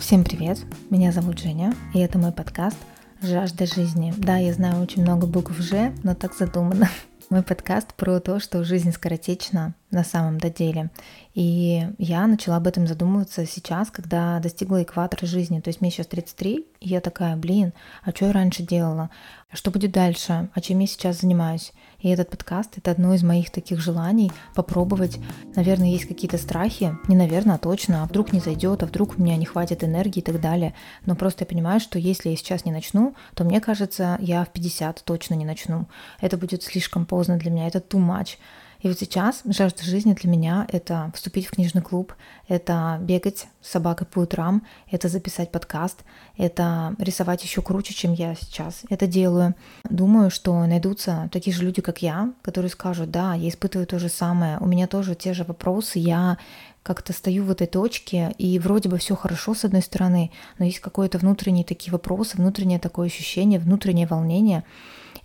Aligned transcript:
Всем 0.00 0.24
привет, 0.24 0.58
меня 0.88 1.12
зовут 1.12 1.38
Женя, 1.38 1.74
и 1.92 2.00
это 2.00 2.18
мой 2.18 2.32
подкаст 2.32 2.78
«Жажда 3.20 3.66
жизни». 3.66 4.14
Да, 4.16 4.38
я 4.38 4.54
знаю 4.54 4.82
очень 4.82 5.02
много 5.02 5.26
букв 5.26 5.56
«Ж», 5.58 5.92
но 6.02 6.14
так 6.14 6.34
задумано. 6.34 6.88
Мой 7.28 7.42
подкаст 7.42 7.92
про 7.94 8.18
то, 8.18 8.40
что 8.40 8.64
жизнь 8.64 8.92
скоротечна 8.92 9.74
на 9.90 10.04
самом-то 10.04 10.50
деле. 10.50 10.90
И 11.34 11.86
я 11.98 12.26
начала 12.26 12.56
об 12.56 12.66
этом 12.66 12.86
задумываться 12.86 13.46
сейчас, 13.46 13.90
когда 13.90 14.38
достигла 14.40 14.82
экватора 14.82 15.26
жизни. 15.26 15.60
То 15.60 15.68
есть 15.68 15.80
мне 15.80 15.90
сейчас 15.90 16.06
33, 16.06 16.66
и 16.80 16.88
я 16.88 17.00
такая, 17.00 17.36
блин, 17.36 17.72
а 18.02 18.10
что 18.10 18.26
я 18.26 18.32
раньше 18.32 18.62
делала? 18.62 19.10
Что 19.52 19.70
будет 19.70 19.92
дальше? 19.92 20.48
А 20.54 20.60
чем 20.60 20.78
я 20.78 20.86
сейчас 20.86 21.20
занимаюсь? 21.20 21.72
И 22.00 22.08
этот 22.08 22.30
подкаст— 22.30 22.74
это 22.78 22.90
одно 22.92 23.14
из 23.14 23.22
моих 23.22 23.50
таких 23.50 23.80
желаний 23.80 24.32
попробовать. 24.54 25.18
Наверное, 25.54 25.88
есть 25.88 26.06
какие-то 26.06 26.38
страхи. 26.38 26.96
Не 27.08 27.16
наверное, 27.16 27.56
а 27.56 27.58
точно. 27.58 28.02
А 28.02 28.06
вдруг 28.06 28.32
не 28.32 28.40
зайдет, 28.40 28.82
а 28.82 28.86
вдруг 28.86 29.18
у 29.18 29.22
меня 29.22 29.36
не 29.36 29.44
хватит 29.44 29.84
энергии 29.84 30.20
и 30.20 30.24
так 30.24 30.40
далее. 30.40 30.74
Но 31.04 31.14
просто 31.14 31.42
я 31.42 31.46
понимаю, 31.46 31.80
что 31.80 31.98
если 31.98 32.30
я 32.30 32.36
сейчас 32.36 32.64
не 32.64 32.72
начну, 32.72 33.14
то 33.34 33.44
мне 33.44 33.60
кажется, 33.60 34.16
я 34.20 34.44
в 34.44 34.52
50 34.52 35.02
точно 35.04 35.34
не 35.34 35.44
начну. 35.44 35.86
Это 36.20 36.36
будет 36.36 36.62
слишком 36.62 37.04
поздно 37.04 37.36
для 37.36 37.50
меня, 37.50 37.66
это 37.66 37.78
too 37.78 37.98
much. 37.98 38.36
И 38.82 38.88
вот 38.88 38.98
сейчас 38.98 39.42
жажда 39.44 39.82
жизни 39.84 40.14
для 40.14 40.30
меня— 40.30 40.66
это 40.72 41.12
вступить 41.14 41.46
в 41.46 41.50
книжный 41.50 41.82
клуб, 41.82 42.14
это 42.48 42.98
бегать 43.02 43.46
с 43.60 43.70
собакой 43.70 44.06
по 44.06 44.20
утрам, 44.20 44.62
это 44.90 45.08
записать 45.08 45.50
подкаст, 45.52 45.98
это 46.38 46.94
рисовать 46.98 47.42
еще 47.42 47.60
круче, 47.60 47.92
чем 47.92 48.14
я 48.14 48.34
сейчас 48.34 48.82
это 48.88 49.06
делаю. 49.06 49.54
Думаю, 49.88 50.30
что 50.30 50.64
найдутся 50.64 51.28
такие 51.30 51.54
же 51.54 51.62
люди, 51.62 51.82
как 51.82 52.00
я, 52.00 52.32
которые 52.42 52.70
скажут, 52.70 53.10
да, 53.10 53.34
я 53.34 53.50
испытываю 53.50 53.86
то 53.86 53.98
же 53.98 54.08
самое, 54.08 54.56
у 54.58 54.66
меня 54.66 54.86
тоже 54.86 55.14
те 55.14 55.34
же 55.34 55.44
вопросы, 55.44 55.98
я 55.98 56.38
как-то 56.82 57.12
стою 57.12 57.44
в 57.44 57.50
этой 57.50 57.66
точке, 57.66 58.34
и 58.38 58.58
вроде 58.58 58.88
бы 58.88 58.96
все 58.96 59.14
хорошо 59.14 59.54
с 59.54 59.64
одной 59.64 59.82
стороны, 59.82 60.30
но 60.58 60.64
есть 60.64 60.80
какое-то 60.80 61.18
внутренние 61.18 61.64
такие 61.64 61.92
вопросы, 61.92 62.38
внутреннее 62.38 62.78
такое 62.78 63.08
ощущение, 63.08 63.60
внутреннее 63.60 64.06
волнение. 64.06 64.64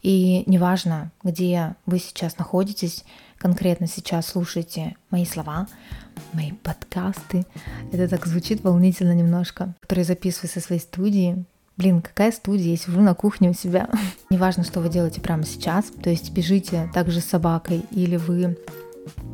И 0.05 0.43
неважно, 0.45 1.09
где 1.23 1.75
вы 1.87 1.97
сейчас 1.97 2.37
находитесь, 2.37 3.03
конкретно 3.39 3.87
сейчас 3.87 4.27
слушаете 4.27 4.95
мои 5.09 5.25
слова, 5.25 5.65
мои 6.31 6.51
подкасты. 6.51 7.43
Это 7.91 8.07
так 8.07 8.27
звучит 8.27 8.63
волнительно 8.63 9.15
немножко, 9.15 9.73
которые 9.79 10.05
записываю 10.05 10.51
со 10.51 10.59
своей 10.59 10.79
студии. 10.79 11.43
Блин, 11.75 12.03
какая 12.03 12.31
студия, 12.31 12.69
я 12.69 12.77
сижу 12.77 13.01
на 13.01 13.15
кухне 13.15 13.49
у 13.49 13.53
себя. 13.53 13.89
Неважно, 14.29 14.63
что 14.63 14.79
вы 14.79 14.89
делаете 14.89 15.21
прямо 15.21 15.43
сейчас, 15.43 15.85
то 15.85 16.11
есть 16.11 16.29
бежите 16.29 16.87
также 16.93 17.19
с 17.19 17.25
собакой, 17.25 17.83
или 17.89 18.17
вы 18.17 18.59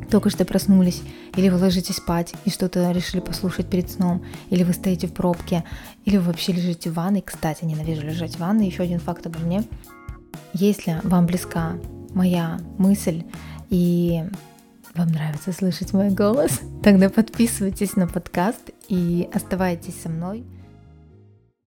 только 0.09 0.29
что 0.29 0.45
проснулись, 0.45 1.01
или 1.35 1.49
вы 1.49 1.57
ложитесь 1.57 1.97
спать 1.97 2.33
и 2.45 2.49
что-то 2.49 2.89
решили 2.91 3.19
послушать 3.19 3.69
перед 3.69 3.91
сном, 3.91 4.23
или 4.49 4.63
вы 4.63 4.71
стоите 4.71 5.07
в 5.07 5.13
пробке, 5.13 5.65
или 6.05 6.15
вы 6.15 6.27
вообще 6.27 6.53
лежите 6.53 6.91
в 6.91 6.93
ванной. 6.93 7.21
Кстати, 7.21 7.65
ненавижу 7.65 8.03
лежать 8.03 8.35
в 8.35 8.39
ванной. 8.39 8.67
Еще 8.67 8.83
один 8.83 8.99
факт 8.99 9.25
обо 9.27 9.39
мне. 9.39 9.65
Если 10.53 10.99
вам 11.03 11.25
близка 11.25 11.77
моя 12.13 12.59
мысль, 12.77 13.23
и 13.69 14.23
вам 14.95 15.07
нравится 15.09 15.53
слышать 15.53 15.93
мой 15.93 16.09
голос, 16.09 16.59
тогда 16.83 17.09
подписывайтесь 17.09 17.95
на 17.95 18.07
подкаст 18.07 18.71
и 18.89 19.29
оставайтесь 19.33 20.01
со 20.01 20.09
мной. 20.09 20.43